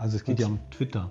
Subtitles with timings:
[0.00, 1.10] Also es geht ja um Twitter.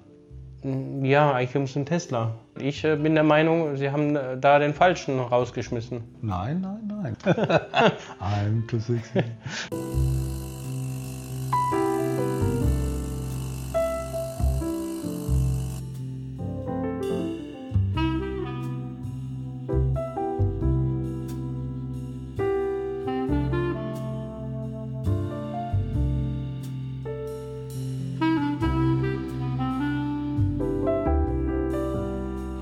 [1.04, 2.34] Ja, eigentlich um einen Tesla.
[2.60, 6.02] Ich äh, bin der Meinung, Sie haben äh, da den falschen rausgeschmissen.
[6.22, 7.18] Nein, nein, nein.
[8.20, 9.24] I'm too sexy.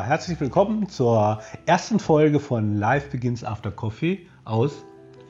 [0.07, 4.85] Herzlich willkommen zur ersten Folge von Live Begins After Coffee aus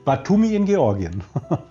[0.05, 1.23] Batumi in Georgien.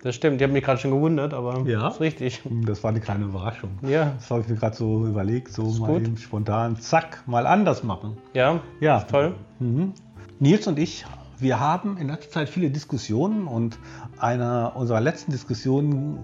[0.00, 1.88] Das stimmt, ich habe mich gerade schon gewundert, aber Ja?
[1.88, 2.40] ist richtig.
[2.66, 3.70] Das war eine kleine Überraschung.
[3.82, 6.06] Ja, Das habe ich mir gerade so überlegt, so mal gut.
[6.06, 8.16] eben spontan, zack, mal anders machen.
[8.32, 9.34] ja, Ja, toll.
[9.58, 9.94] Mhm.
[10.38, 11.04] Nils und ich,
[11.40, 13.76] wir haben in letzter Zeit viele Diskussionen und
[14.20, 16.20] einer unserer letzten Diskussionen,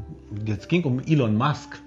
[0.46, 1.82] jetzt ging um Elon Musk,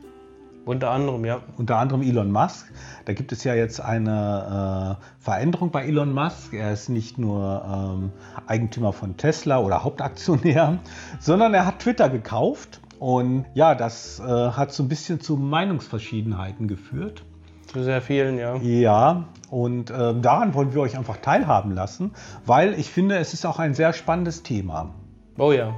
[0.67, 1.39] Unter anderem, ja.
[1.57, 2.71] unter anderem Elon Musk.
[3.05, 6.53] Da gibt es ja jetzt eine äh, Veränderung bei Elon Musk.
[6.53, 8.11] Er ist nicht nur ähm,
[8.47, 10.79] Eigentümer von Tesla oder Hauptaktionär,
[11.19, 12.81] sondern er hat Twitter gekauft.
[12.99, 17.23] Und ja, das äh, hat so ein bisschen zu Meinungsverschiedenheiten geführt.
[17.71, 18.55] Zu sehr vielen, ja.
[18.57, 22.11] Ja, und ähm, daran wollen wir euch einfach teilhaben lassen,
[22.45, 24.95] weil ich finde, es ist auch ein sehr spannendes Thema.
[25.37, 25.73] Oh ja,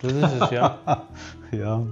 [0.00, 0.78] das ist es, ja.
[1.52, 1.82] Ja,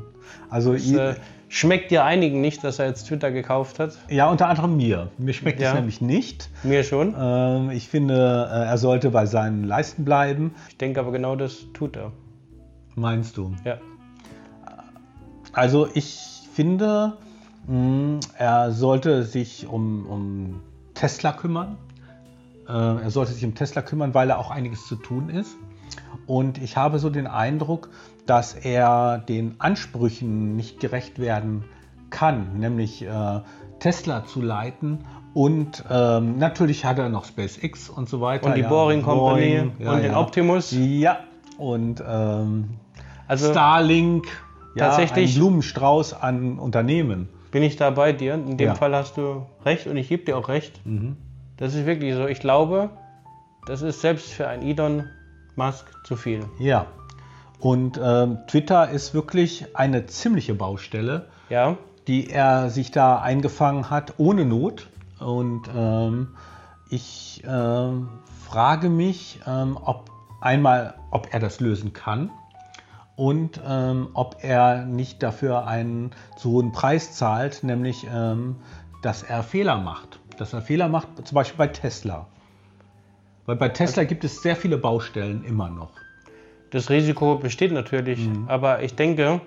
[0.50, 1.14] also i- äh,
[1.56, 3.96] schmeckt ja einigen nicht, dass er jetzt Twitter gekauft hat.
[4.08, 5.10] ja, unter anderem mir.
[5.18, 5.74] Mir schmeckt es Ja.
[5.74, 6.50] nämlich nicht.
[6.64, 7.14] Mir schon.
[7.18, 8.14] Ähm, ich finde,
[8.52, 10.54] äh, er sollte bei seinen Leisten bleiben.
[10.68, 12.10] Ich denke aber genau das tut er.
[12.96, 13.52] Meinst du?
[13.64, 13.78] Ja.
[15.52, 17.16] Also ich finde,
[17.68, 20.60] mh, er sollte sich um, um
[20.94, 21.76] Tesla kümmern.
[22.68, 25.56] Äh, er sollte sich um Tesla kümmern, weil da auch einiges zu tun ist.
[26.26, 27.90] Und ich habe so den Eindruck,
[28.26, 31.64] dass er den Ansprüchen nicht gerecht werden
[32.10, 33.40] kann, nämlich äh,
[33.80, 35.04] Tesla zu leiten.
[35.34, 38.46] Und ähm, natürlich hat er noch SpaceX und so weiter.
[38.46, 40.20] Und die ja, Boring Company Boring, ja, und den ja.
[40.20, 40.70] Optimus.
[40.72, 41.18] Ja,
[41.58, 42.70] und ähm,
[43.26, 44.26] Also Starlink,
[44.76, 47.28] tatsächlich- ein Blumenstrauß an Unternehmen.
[47.50, 48.34] bin ich da bei dir.
[48.34, 48.74] In dem.
[48.76, 50.80] Fall hast du recht und ich gebe dir auch recht.
[50.86, 51.16] Mhm.
[51.56, 52.26] Das ist wirklich so.
[52.26, 52.90] Ich glaube,
[53.66, 55.04] das ist selbst für einen Elon
[55.56, 56.44] Musk zu viel.
[56.58, 56.86] Ja.
[57.64, 64.12] Und ähm, Twitter ist wirklich eine ziemliche Baustelle, Ja, die er sich da eingefangen hat,
[64.18, 64.90] ohne Not.
[65.18, 66.36] Und ähm,
[66.90, 68.10] ich ähm,
[68.46, 70.10] frage mich, ähm, ob
[70.42, 72.28] einmal, ob er das lösen kann
[73.16, 78.56] und ähm, ob er nicht dafür einen zu hohen Preis zahlt, nämlich ähm,
[79.00, 80.20] dass er Fehler macht.
[80.36, 82.26] Dass er Fehler macht, zum Beispiel bei Tesla.
[83.46, 86.03] Weil bei Tesla gibt es sehr viele Baustellen immer noch.
[86.74, 88.26] Das Risiko besteht natürlich.
[88.28, 88.44] Mhm.
[88.48, 89.40] Aber ich denke,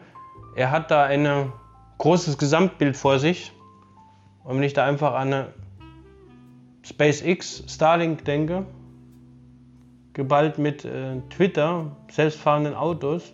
[0.55, 1.51] er hat da ein
[1.97, 3.51] großes Gesamtbild vor sich.
[4.43, 5.47] Und wenn ich da einfach an eine
[6.83, 8.65] SpaceX, Starlink denke,
[10.13, 13.33] geballt mit äh, Twitter, selbstfahrenden Autos,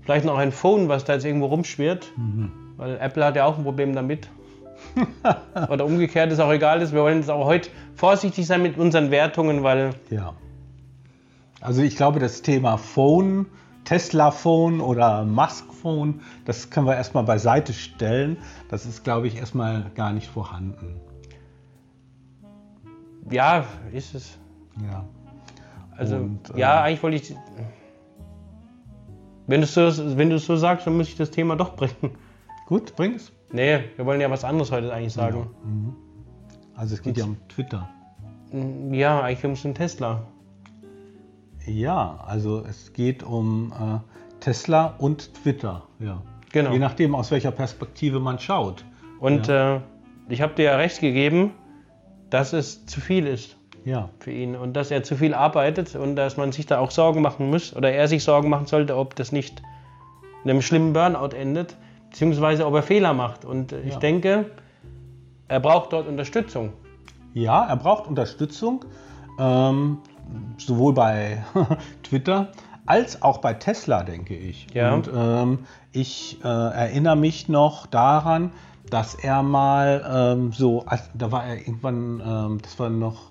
[0.00, 2.50] vielleicht noch ein Phone, was da jetzt irgendwo rumschwirrt, Mhm.
[2.76, 4.28] weil Apple hat ja auch ein Problem damit.
[5.70, 6.92] Oder umgekehrt ist auch egal, ist.
[6.92, 10.34] wir wollen jetzt auch heute vorsichtig sein mit unseren Wertungen, weil Ja.
[11.62, 13.46] Also ich glaube, das Thema Phone,
[13.84, 18.36] Tesla Phone oder Musk Phone, das können wir erstmal beiseite stellen.
[18.68, 21.00] Das ist, glaube ich, erstmal gar nicht vorhanden.
[23.30, 24.38] ja, ist es.
[24.90, 25.04] Ja.
[25.96, 27.36] Also, Und, äh, ja, eigentlich wollte ich.
[29.46, 31.76] Wenn du es so, wenn du es so sagst, dann muss ich das Thema doch
[31.76, 32.16] bringen.
[32.66, 33.32] Gut, bring's.
[33.52, 35.46] Nee, wir wollen ja was anderes heute eigentlich sagen.
[36.74, 37.88] Also es geht ja um Twitter.
[38.90, 40.22] Ja, eigentlich um einen Tesla.
[41.66, 43.98] Ja, also es geht um äh,
[44.40, 45.82] Tesla und Twitter.
[46.00, 46.20] Ja.
[46.52, 46.72] Genau.
[46.72, 48.84] Je nachdem, aus welcher Perspektive man schaut.
[49.20, 49.80] Und äh,
[50.28, 51.52] ich habe dir ja recht gegeben,
[52.30, 54.08] dass es zu viel ist Ja.
[54.18, 57.22] für ihn und dass er zu viel arbeitet und dass man sich da auch Sorgen
[57.22, 59.62] machen muss oder er sich Sorgen machen sollte, ob das nicht
[60.44, 61.76] in einem schlimmen Burnout endet,
[62.10, 63.44] beziehungsweise ob er Fehler macht.
[63.44, 63.98] Und äh, ich Ja.
[64.00, 64.50] denke,
[65.48, 66.72] er braucht dort Unterstützung.
[67.34, 68.84] Ja, er braucht Unterstützung,
[69.38, 69.98] ähm,
[70.58, 71.44] sowohl bei
[72.02, 72.52] Twitter
[72.86, 74.66] als auch bei Tesla, denke ich.
[74.74, 74.94] Ja.
[74.94, 75.60] Und ähm,
[75.92, 78.52] ich äh, erinnere mich noch daran,
[78.90, 83.30] dass er mal ähm, so, als, da war er irgendwann, ähm, das war noch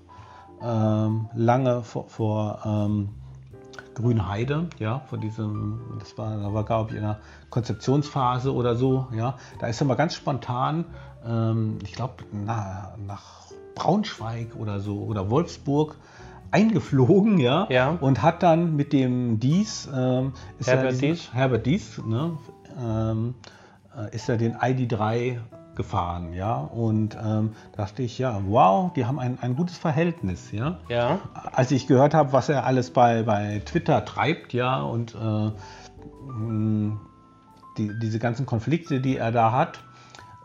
[0.64, 3.10] ähm, lange vor, vor ähm,
[3.94, 9.08] Grünheide, ja, vor diesem, das war, da war, glaube ich, in einer Konzeptionsphase oder so,
[9.14, 10.86] ja, da ist er mal ganz spontan,
[11.26, 15.96] ähm, ich glaube, na, nach Braunschweig oder so oder Wolfsburg
[16.52, 17.98] eingeflogen, ja, Ja.
[18.00, 21.34] und hat dann mit dem Dies, ähm, ist Herbert er diesen- Dies.
[21.34, 22.38] Herbert Dies, ne,
[22.80, 23.36] ähm,
[23.98, 25.40] äh, ist er den ID3
[25.76, 26.56] gefahren, ja.
[26.58, 30.80] Und ähm, dachte ich, ja, wow, die haben ein, ein gutes Verhältnis, ja.
[30.90, 31.20] Ja.
[31.54, 35.52] Als ich gehört habe, was er alles bei, bei Twitter treibt, ja, und äh,
[36.30, 36.98] mh,
[37.78, 39.80] die, diese ganzen Konflikte, die er da hat,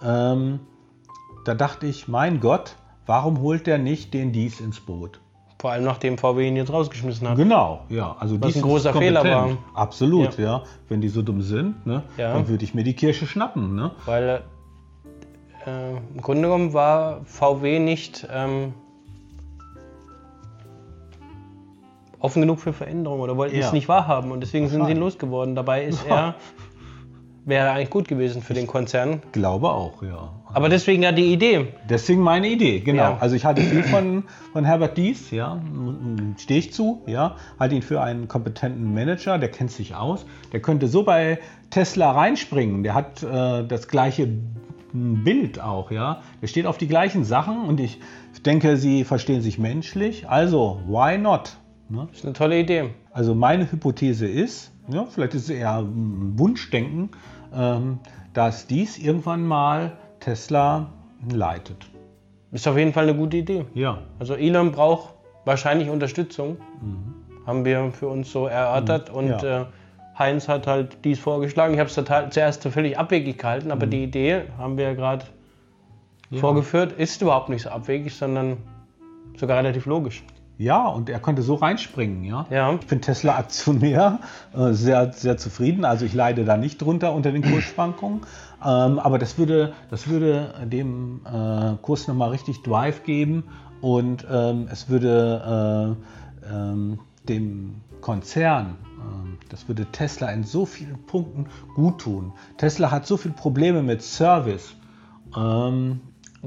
[0.02, 0.60] ähm,
[1.44, 2.76] da dachte ich, mein Gott,
[3.06, 5.20] warum holt der nicht den Dies ins Boot?
[5.58, 7.36] Vor allem nachdem VW ihn jetzt rausgeschmissen hat.
[7.36, 8.14] Genau, ja.
[8.18, 9.56] Also Was ein großer Fehler war.
[9.74, 10.62] Absolut, ja.
[10.88, 12.34] Wenn die so dumm sind, ne, Ja.
[12.34, 13.74] dann würde ich mir die Kirche schnappen.
[13.74, 13.90] Ne?
[14.04, 14.42] Weil
[15.66, 18.74] äh, im Grunde genommen war VW nicht ähm,
[22.18, 23.66] offen genug für Veränderungen oder wollten Ja.
[23.66, 25.54] es nicht wahrhaben und deswegen sind sie losgeworden.
[25.54, 26.34] Dabei ist er,
[27.46, 29.22] wäre eigentlich gut gewesen für den Konzern.
[29.32, 30.32] Glaube auch, ja.
[30.52, 31.68] Aber deswegen ja die Idee.
[31.88, 33.02] Deswegen meine Idee, genau.
[33.02, 33.18] Ja.
[33.20, 35.62] Also ich halte viel von, von Herbert Dies, ja,
[36.38, 40.60] stehe ich zu, ja, halte ihn für einen kompetenten Manager, der kennt sich aus, der
[40.60, 41.38] könnte so bei
[41.70, 44.28] Tesla reinspringen, der hat äh, das gleiche
[44.92, 48.00] Bild auch, ja, der steht auf die gleichen Sachen und ich
[48.44, 51.56] denke, sie verstehen sich menschlich, also why not?
[51.88, 52.08] Ne?
[52.08, 52.90] Das ist eine tolle Idee.
[53.12, 57.10] Also meine Hypothese ist, ja, vielleicht ist es eher ein Wunschdenken,
[57.54, 57.98] ähm,
[58.32, 60.86] dass dies irgendwann mal Tesla
[61.32, 61.86] leitet.
[62.52, 63.64] Ist auf jeden Fall eine gute Idee.
[63.74, 63.98] Ja.
[64.18, 66.56] Also Elon braucht wahrscheinlich Unterstützung.
[67.46, 69.10] Haben wir für uns so erörtert.
[69.10, 69.30] Und Mhm.
[69.30, 69.62] Ja.
[69.62, 69.66] äh,
[70.18, 71.74] Heinz hat halt dies vorgeschlagen.
[71.74, 73.72] Ich habe es zuerst völlig abwegig gehalten, Mhm.
[73.72, 75.26] aber die Idee haben wir ja gerade
[76.32, 78.56] vorgeführt, ist überhaupt nicht so abwegig, sondern
[79.36, 80.24] sogar relativ logisch.
[80.58, 82.46] Ja, und er konnte so reinspringen, ja.
[82.50, 82.72] Ja.
[82.72, 84.20] Ich bin Tesla-Aktionär,
[84.56, 85.84] äh, sehr, sehr zufrieden.
[85.84, 88.22] Also ich leide da nicht drunter unter den Kursschwankungen.
[88.64, 93.44] Ähm, aber das würde, das würde dem äh, Kurs nochmal richtig Drive geben
[93.82, 95.96] und ähm, es würde
[96.46, 102.32] äh, ähm, dem Konzern, ähm, das würde Tesla in so vielen Punkten gut tun.
[102.56, 104.74] Tesla hat so viele Probleme mit Service.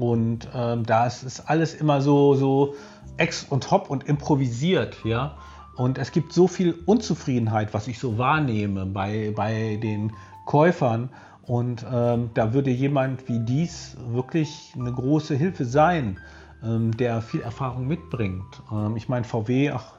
[0.00, 2.74] Und ähm, da ist, ist alles immer so, so
[3.18, 5.36] ex und hop und improvisiert, ja.
[5.76, 10.12] Und es gibt so viel Unzufriedenheit, was ich so wahrnehme bei, bei den
[10.46, 11.10] Käufern.
[11.42, 16.18] Und ähm, da würde jemand wie dies wirklich eine große Hilfe sein,
[16.62, 18.62] ähm, der viel Erfahrung mitbringt.
[18.72, 19.92] Ähm, ich meine, VW, ach,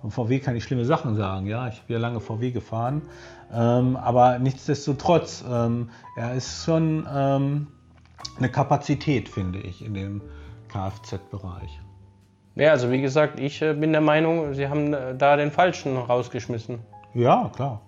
[0.00, 1.68] von VW kann ich schlimme Sachen sagen, ja.
[1.68, 3.02] Ich habe ja lange VW gefahren.
[3.52, 7.66] Ähm, aber nichtsdestotrotz, ähm, er ist schon ähm,
[8.38, 10.22] eine Kapazität, finde ich, in dem
[10.68, 11.80] Kfz-Bereich.
[12.56, 15.96] Ja, also wie gesagt, ich äh, bin der Meinung, sie haben äh, da den Falschen
[15.96, 16.78] rausgeschmissen.
[17.14, 17.80] Ja, klar.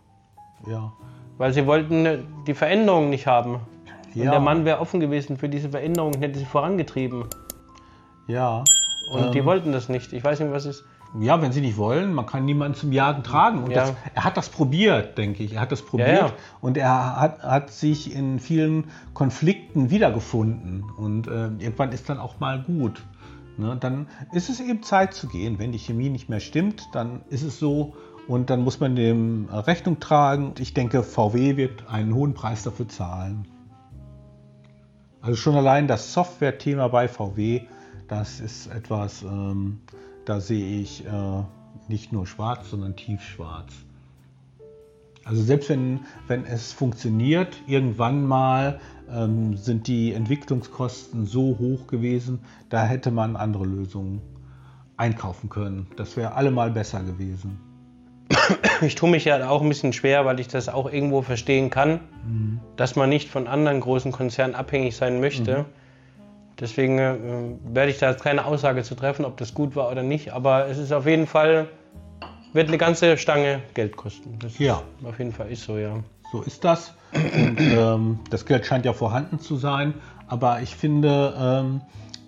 [0.66, 0.92] Ja.
[1.38, 3.60] Weil sie wollten äh, die Veränderung nicht haben.
[4.14, 4.30] Und Ja.
[4.30, 7.24] der Mann wäre offen gewesen für diese Veränderung und hätte sie vorangetrieben.
[8.26, 8.64] Ja.
[9.08, 10.12] Und die wollten das nicht.
[10.12, 10.84] Ich weiß nicht, was ist.
[11.20, 13.62] Ja, wenn sie nicht wollen, man kann niemanden zum Jagen tragen.
[13.62, 13.82] Und Ja.
[13.86, 15.54] das, er hat das probiert, denke ich.
[15.54, 16.32] Er hat das probiert Ja, ja.
[16.60, 20.84] und er hat, hat sich in vielen Konflikten wiedergefunden.
[20.98, 23.02] Und äh, irgendwann ist dann auch mal gut.
[23.56, 23.76] Ne?
[23.80, 25.58] Dann ist es eben Zeit zu gehen.
[25.58, 27.94] Wenn die Chemie nicht mehr stimmt, dann ist es so.
[28.28, 30.52] Und dann muss man dem äh, Rechnung tragen.
[30.58, 33.46] Ich denke, VW wird einen hohen Preis dafür zahlen.
[35.22, 37.62] Also schon allein das Software-Thema bei VW,
[38.08, 39.80] das ist etwas, ähm,
[40.24, 41.42] da sehe ich äh,
[41.88, 43.72] nicht nur schwarz, sondern tiefschwarz.
[45.24, 48.80] Also selbst wenn, wenn es funktioniert, irgendwann mal
[49.10, 54.22] ähm, sind die Entwicklungskosten so hoch gewesen, da hätte man andere Lösungen
[54.96, 55.88] einkaufen können.
[55.96, 57.58] Das wäre allemal besser gewesen.
[58.82, 62.00] Ich tue mich ja auch ein bisschen schwer, weil ich das auch irgendwo verstehen kann,
[62.76, 65.64] dass man nicht von anderen großen Konzernen abhängig sein möchte.
[66.58, 67.16] Deswegen äh,
[67.74, 70.32] werde ich da jetzt keine Aussage zu treffen, ob das gut war oder nicht.
[70.32, 71.68] Aber es ist auf jeden Fall,
[72.54, 74.38] wird eine ganze Stange Geld kosten.
[74.38, 74.82] Das Ja.
[75.00, 75.98] ist, auf jeden Fall ist so, ja.
[76.32, 76.94] So ist das.
[77.12, 79.94] Und ähm, das Geld scheint ja vorhanden zu sein.
[80.28, 81.80] Aber ich finde, ähm,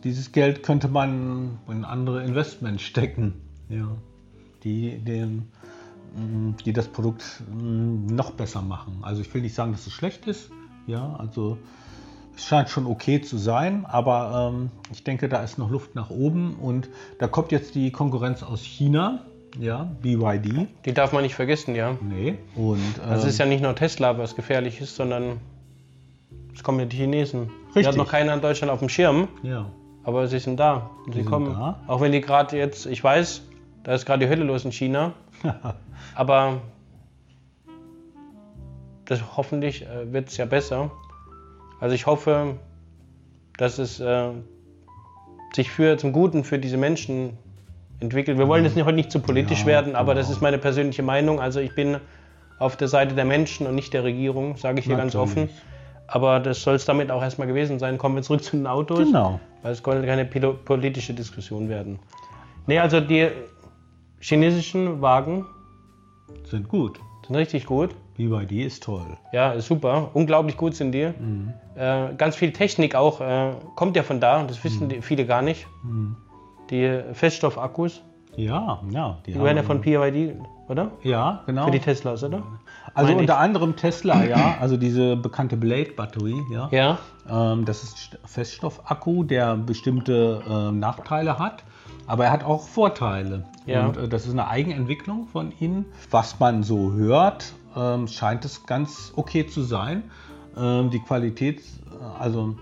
[0.05, 3.35] dieses Geld könnte man in andere Investments stecken,
[3.69, 3.89] ja,
[4.63, 5.51] die, den,
[6.17, 8.99] mh, die das Produkt mh, noch besser machen.
[9.03, 10.51] Also ich will nicht sagen, dass es schlecht ist.
[10.87, 11.59] Ja, also
[12.39, 16.09] es scheint schon okay zu sein, aber ähm, ich denke, da ist noch Luft nach
[16.09, 19.27] oben und da kommt jetzt die Konkurrenz aus China,
[19.59, 20.69] ja, BYD.
[20.85, 21.97] Die darf man nicht vergessen, ja.
[22.01, 22.39] Nee.
[22.55, 25.41] Und, Also es ähm, ist ja nicht nur Tesla, was gefährlich ist, sondern
[26.55, 27.49] es kommen ja die Chinesen.
[27.49, 27.87] Die Richtig.
[27.89, 29.67] hat noch keiner in Deutschland auf dem Schirm, ja.
[30.05, 30.91] aber sie sind da.
[31.07, 31.53] Und sie sind kommen.
[31.53, 31.81] da.
[31.89, 33.43] Auch wenn die gerade jetzt, ich weiß,
[33.83, 35.13] da ist gerade die Hölle los in China,
[36.15, 36.61] aber
[39.07, 40.93] das hoffentlich äh, wird es ja besser.
[41.81, 42.57] Also ich hoffe,
[43.57, 44.31] dass es äh,
[45.55, 47.39] sich für zum Guten für diese Menschen
[48.01, 48.39] entwickelt.
[48.39, 50.23] Wir wollen jetzt nicht, heute nicht zu politisch Ja, werden, aber genau.
[50.23, 51.41] das ist meine persönliche Meinung.
[51.41, 51.99] Also ich bin
[52.59, 55.49] auf der Seite der Menschen und nicht der Regierung, sage ich hier ganz Natürlich.
[55.49, 55.49] offen.
[56.07, 57.99] Aber das soll es damit auch erstmal gewesen sein.
[57.99, 58.99] Kommen wir zurück zu den Autos.
[59.01, 59.41] Genau.
[59.63, 61.99] Weil es sollte keine politische Diskussion werden.
[62.67, 63.29] Nee, also die
[64.21, 65.47] chinesischen Wagen
[66.45, 66.99] Sind gut.
[67.27, 67.95] sind richtig gut.
[68.19, 69.17] BYD ist toll.
[69.33, 70.11] Ja, ist super.
[70.13, 71.09] Unglaublich gut sind die.
[71.77, 74.43] Äh, ganz viel Technik auch äh, kommt ja von da.
[74.43, 75.67] Das wissen die, viele gar nicht.
[76.71, 78.03] Die Feststoffakkus,
[78.37, 79.19] Ja, ja.
[79.27, 80.35] die werden ja von PYD,
[80.69, 80.91] oder?
[81.03, 81.65] Ja, genau.
[81.65, 82.43] Für die Teslas, oder?
[82.95, 83.39] Also meine unter ich.
[83.41, 84.57] anderem Tesla, ja.
[84.61, 86.69] Also diese bekannte Blade-Batterie, ja.
[86.73, 86.99] Ja.
[87.31, 91.63] Ähm, das ist St- Feststoffakku, der bestimmte ähm, Nachteile hat,
[92.07, 93.45] aber er hat auch Vorteile.
[93.67, 93.87] Ja.
[93.87, 95.87] Und äh, das ist eine Eigenentwicklung von ihnen.
[96.11, 100.11] Was man so hört, ähm, scheint es ganz okay zu sein.
[100.57, 102.57] Ähm, die Qualität, äh, also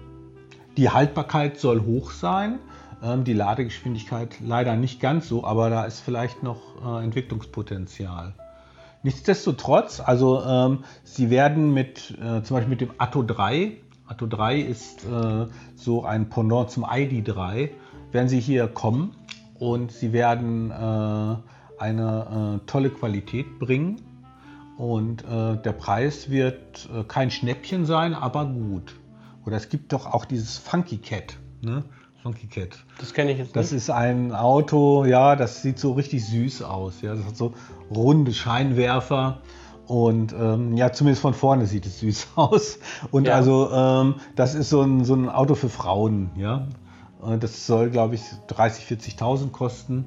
[0.77, 2.59] die Haltbarkeit soll hoch sein.
[3.03, 8.35] Ähm, die Ladegeschwindigkeit leider nicht ganz so, aber da ist vielleicht noch äh, Entwicklungspotenzial.
[9.03, 13.77] Nichtsdestotrotz, also ähm, sie werden mit äh, zum Beispiel mit dem Atto 3,
[14.09, 17.71] Atto 3 ist äh, so ein Pendant zum ID3,
[18.13, 19.15] werden sie hier kommen
[19.59, 21.37] und sie werden äh,
[21.79, 24.01] eine äh, tolle Qualität bringen
[24.79, 28.95] und äh, der Preis wird äh, kein Schnäppchen sein, aber gut.
[29.47, 31.85] Oder es gibt doch auch dieses Funky Cat, ne?
[32.23, 32.79] Funky Cat.
[32.99, 33.83] Das kenne ich jetzt Das nicht.
[33.83, 37.01] ist ein Auto, ja, das sieht so richtig süß aus.
[37.01, 37.55] Ja, das hat so
[37.91, 39.39] runde Scheinwerfer
[39.87, 42.79] und ähm, ja, zumindest von vorne sieht es süß aus.
[43.13, 43.37] Und Ja.
[43.37, 46.67] also ähm, das ist so ein, so ein Auto für Frauen, ja.
[47.25, 50.07] Äh, Das soll, glaube ich, 30.000, 40.000 kosten.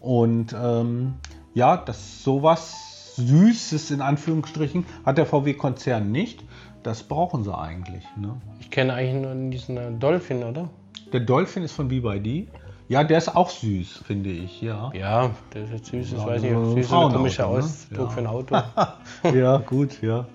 [0.00, 1.14] Und ähm,
[1.54, 6.44] ja, das sowas Süßes in Anführungsstrichen hat der VW-Konzern nicht.
[6.82, 8.04] Das brauchen sie eigentlich.
[8.16, 8.36] Ne?
[8.60, 10.68] Ich kenne eigentlich nur diesen äh, Dolphin, oder?
[11.12, 12.48] Der Dolphin ist von BYD.
[12.88, 14.90] Ja, der ist auch süß, finde ich, ja.
[14.92, 16.12] Ja, der ist jetzt süß.
[16.12, 17.48] Ich Ja, weiß so nicht, süß ist ein komischer ne?
[17.58, 18.08] Ausdruck Ja.
[18.10, 18.56] für ein Auto.
[19.34, 20.26] ja, gut, ja.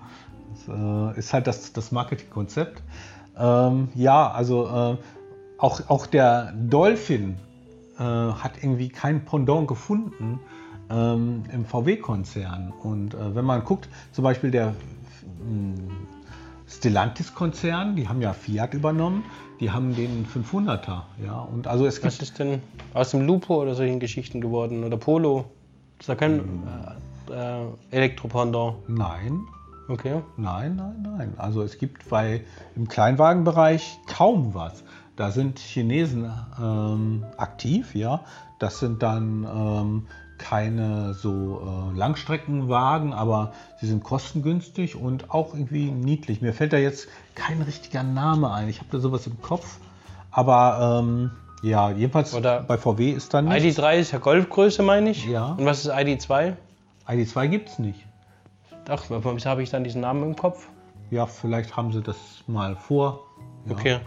[0.68, 0.76] Das
[1.16, 2.82] äh, ist halt das, das Marketingkonzept.
[3.38, 4.98] Ähm, ja, also äh,
[5.60, 7.38] auch, auch der Dolphin
[8.00, 10.40] äh, hat irgendwie kein Pendant gefunden
[10.89, 12.74] ähm, im VW-Konzern.
[12.84, 15.75] Und äh, wenn man guckt, zum Beispiel der mh,
[16.67, 19.24] Stellantis-Konzern, die haben ja Fiat übernommen,
[19.60, 21.03] die haben den 500er.
[21.24, 22.62] Ja, und also es Was ist denn
[22.93, 24.84] aus dem Lupo oder solchen Geschichten geworden?
[24.84, 25.46] Oder Polo?
[26.00, 26.39] Ist da kein
[27.29, 28.88] äh, äh, Elektropendant?
[28.88, 29.41] nein,
[29.89, 30.22] Okay.
[30.38, 31.34] Nein, nein, nein.
[31.38, 32.41] Also es gibt bei
[32.75, 34.84] im Kleinwagenbereich kaum was.
[35.15, 36.31] Da sind Chinesen
[36.62, 38.24] ähm, aktiv, ja.
[38.60, 40.08] Das sind dann ähm,
[40.39, 46.41] keine so äh, Langstreckenwagen, aber sie sind kostengünstig und auch irgendwie niedlich.
[46.41, 48.69] Mir fällt da jetzt kein richtiger Name ein.
[48.69, 49.77] Ich habe da sowas im Kopf.
[50.31, 51.31] Aber ähm,
[51.62, 53.77] ja, jedenfalls Oder bei VW ist dann nicht.
[53.77, 55.25] ID3 ist ja Golfgröße, meine ich.
[55.25, 55.53] Ja.
[55.58, 56.55] Und was ist ID2?
[57.08, 58.05] ID2 gibt es nicht.
[58.88, 60.67] Ach, wieso habe ich dann diesen Namen im Kopf?
[61.12, 62.17] Ja, vielleicht haben sie das
[62.48, 63.25] mal vor.
[63.65, 63.72] Ja.
[63.74, 64.00] Okay.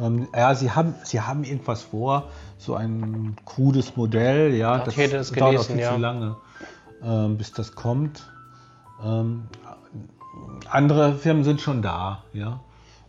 [0.00, 2.24] Ähm, ja, sie haben, sie haben irgendwas vor,
[2.58, 4.86] so ein krudes Modell, ja.
[4.86, 5.94] Ich hätte das dauert auch gelesen, viel ja.
[5.94, 6.36] zu lange,
[7.02, 8.30] ähm, bis das kommt.
[9.04, 9.44] Ähm,
[10.70, 12.60] andere Firmen sind schon da, ja.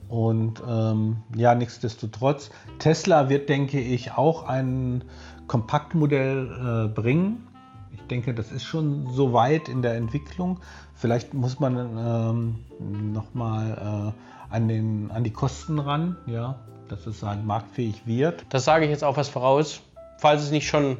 [0.10, 5.04] Und ähm, ja, nichtsdestotrotz, Tesla wird, denke ich, auch ein
[5.48, 7.46] Kompaktmodell äh, bringen.
[7.92, 10.62] Ich denke, das ist schon so weit in der Entwicklung.
[10.94, 14.14] Vielleicht muss man ähm, nochmal
[14.50, 16.56] äh, an, den- an die Kosten ran, ja,
[16.90, 18.46] dass es halt marktfähig wird.
[18.50, 19.82] Das sage ich jetzt auch was voraus.
[20.18, 20.98] Falls es nicht schon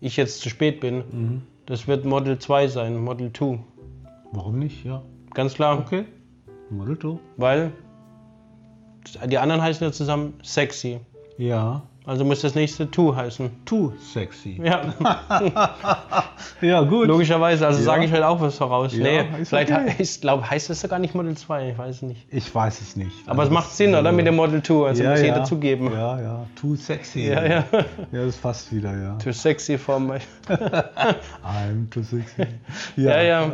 [0.00, 0.96] ich jetzt zu spät bin.
[0.96, 1.42] Mhm.
[1.66, 3.58] Das wird Model 2 sein, Model 2.
[4.32, 4.84] Warum nicht?
[4.84, 5.02] Ja.
[5.32, 5.78] Ganz klar.
[5.78, 6.04] Okay.
[6.70, 7.18] Model 2.
[7.36, 7.72] Weil
[9.26, 11.00] die anderen heißen ja zusammen sexy.
[11.38, 11.82] Ja.
[12.06, 13.50] Also muss das nächste 2 heißen.
[13.64, 14.60] Too sexy.
[14.62, 14.92] Ja,
[16.60, 17.06] Ja, gut.
[17.08, 17.66] logischerweise.
[17.66, 17.84] Also Ja.
[17.86, 18.94] sage ich halt auch was voraus.
[18.94, 19.94] Ja, nee, ist vielleicht okay.
[19.98, 22.26] ich glaube, heißt das sogar nicht Model 2, ich weiß es nicht.
[22.30, 23.10] Ich weiß es nicht.
[23.26, 24.12] Aber Also es macht Sinn, oder?
[24.12, 25.24] Mit dem Model 2, also ja, muss ja.
[25.26, 25.90] jeder zugeben.
[25.92, 26.46] Ja, ja.
[26.60, 27.28] Too sexy.
[27.28, 27.64] Ja, ja.
[28.12, 29.14] Ja, das passt wieder, ja.
[29.16, 30.18] Too sexy for my...
[31.42, 32.46] I'm too sexy.
[32.96, 33.52] Ja, ja.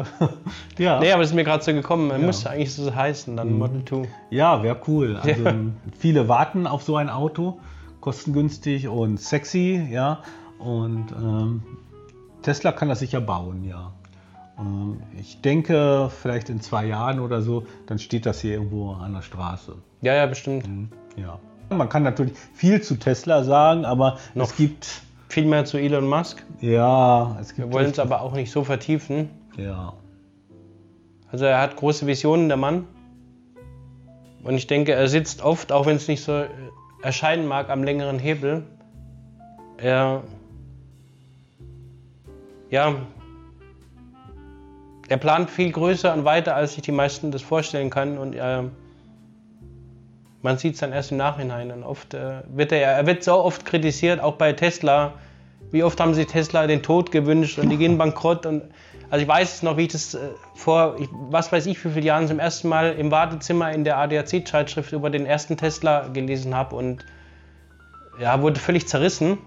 [0.79, 2.09] Ja, Nee, aber es ist mir gerade so gekommen.
[2.09, 4.09] Man muss eigentlich so heißen, dann Model 2.
[4.31, 5.17] ja wäre cool.
[5.23, 5.55] Also Ja.
[5.99, 7.59] viele warten auf so ein Auto.
[8.01, 10.23] Kostengünstig und sexy, ja.
[10.59, 11.63] Und ähm,
[12.43, 13.93] Tesla kann das sicher bauen, ja.
[14.59, 19.13] Ähm, ich denke, vielleicht in zwei Jahren oder so, dann steht das hier irgendwo an
[19.15, 19.77] der Straße.
[20.03, 20.69] Ja, ja, bestimmt.
[21.17, 21.39] Ja.
[21.71, 26.09] Man kann natürlich viel zu Tesla sagen, aber Noch es gibt, Viel mehr zu Elon
[26.09, 26.45] Musk.
[26.61, 27.69] ja, es gibt.
[27.69, 29.31] Wir wollen es aber auch nicht so vertiefen.
[29.57, 29.93] Ja.
[31.31, 32.87] Also er hat große Visionen, der Mann.
[34.43, 36.49] Und ich denke, er sitzt oft, auch wenn es nicht so äh,
[37.03, 38.65] erscheinen mag, am längeren Hebel.
[39.79, 40.23] Er.
[42.71, 42.95] Ja.
[45.09, 48.17] Er plant viel größer und weiter, als sich die meisten das vorstellen kann.
[48.17, 48.71] Und er
[50.43, 51.71] man sieht es dann erst im Nachhinein.
[51.71, 55.15] Und oft äh, wird er, er wird so oft kritisiert, auch bei Tesla.
[55.71, 58.47] Wie oft haben sie Tesla den Tod gewünscht und die gehen bankrott.
[58.47, 58.63] Und,
[59.11, 60.97] also ich weiß noch, wie ich das äh, vor,
[61.31, 65.11] was weiß ich, wie viele Jahren zum ersten Mal im Wartezimmer in der ADAC-Zeitschrift über
[65.11, 67.05] den ersten Tesla gelesen habe und
[68.21, 69.39] ja, wurde völlig zerrissen.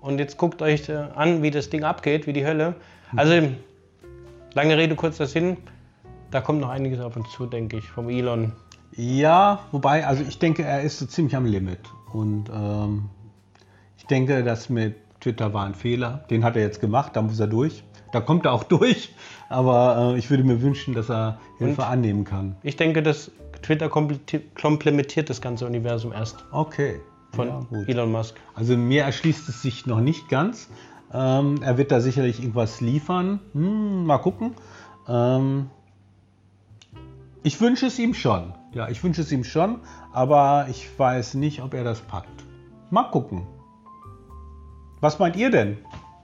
[0.00, 2.76] Und jetzt guckt euch äh, an, wie das Ding abgeht, wie die Hölle.
[3.16, 3.48] Also,
[4.54, 5.56] lange Rede, kurzer Sinn.
[6.30, 8.52] Da kommt noch einiges auf uns zu, denke ich, vom Elon.
[8.96, 11.80] Ja, wobei, also ich denke, er ist so ziemlich am Limit.
[12.12, 13.10] Und ähm,
[13.96, 16.24] ich denke, das mit Twitter war ein Fehler.
[16.30, 17.82] Den hat er jetzt gemacht, da muss er durch.
[18.12, 19.14] Da kommt er auch durch.
[19.48, 21.88] Aber äh, ich würde mir wünschen, dass er Hilfe Und?
[21.88, 22.56] annehmen kann.
[22.62, 23.30] Ich denke, dass
[23.62, 27.00] Twitter komple- komplementiert das ganze Universum erst Okay.
[27.32, 27.60] von ja.
[27.86, 28.36] Elon Musk.
[28.54, 30.68] Also mir erschließt es sich noch nicht ganz.
[31.12, 33.40] Ähm, er wird da sicherlich irgendwas liefern.
[33.54, 34.52] Hm, mal gucken.
[35.08, 35.70] Ähm,
[37.42, 38.52] ich wünsche es ihm schon.
[38.74, 39.78] Ja, ich wünsche es ihm schon,
[40.12, 42.44] aber ich weiß nicht, ob er das packt.
[42.90, 43.46] Mal gucken.
[45.00, 45.78] Was meint ihr denn?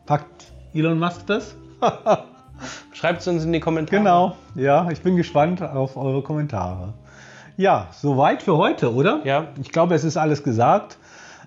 [0.05, 1.57] Packt Elon Musk das?
[2.93, 3.99] Schreibt es uns in die Kommentare.
[3.99, 4.37] Genau.
[4.55, 6.95] Ja, ich bin gespannt auf eure Kommentare.
[7.57, 9.21] Ja, soweit für heute, oder?
[9.25, 9.49] Ja.
[9.61, 10.99] Ich glaube, es ist alles gesagt.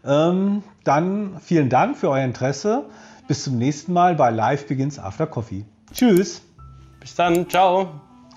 [0.06, 2.86] Ähm, dann vielen Dank für euer Interesse.
[3.28, 5.66] Bis zum nächsten Mal bei Live Begins After Coffee.
[5.92, 6.42] Tschüss.
[7.00, 7.50] Bis dann.
[7.50, 7.90] Ciao.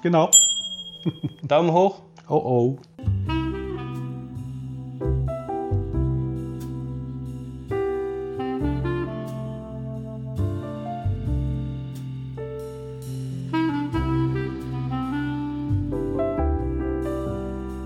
[0.02, 0.30] Genau.
[1.42, 2.00] Daumen hoch.
[2.28, 2.78] Oh oh.